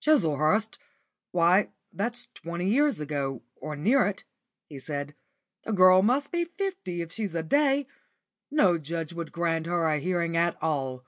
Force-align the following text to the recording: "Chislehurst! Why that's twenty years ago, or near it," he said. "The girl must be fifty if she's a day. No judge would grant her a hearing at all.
"Chislehurst! 0.00 0.78
Why 1.30 1.70
that's 1.92 2.26
twenty 2.34 2.68
years 2.68 2.98
ago, 2.98 3.42
or 3.54 3.76
near 3.76 4.04
it," 4.04 4.24
he 4.68 4.80
said. 4.80 5.14
"The 5.62 5.72
girl 5.72 6.02
must 6.02 6.32
be 6.32 6.44
fifty 6.44 7.02
if 7.02 7.12
she's 7.12 7.36
a 7.36 7.44
day. 7.44 7.86
No 8.50 8.78
judge 8.78 9.12
would 9.12 9.30
grant 9.30 9.66
her 9.66 9.86
a 9.86 10.00
hearing 10.00 10.36
at 10.36 10.60
all. 10.60 11.04